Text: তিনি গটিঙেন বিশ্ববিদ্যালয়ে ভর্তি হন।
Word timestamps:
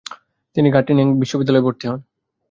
তিনি 0.55 0.67
গটিঙেন 0.71 1.09
বিশ্ববিদ্যালয়ে 1.19 1.65
ভর্তি 1.65 1.85
হন। 1.87 1.99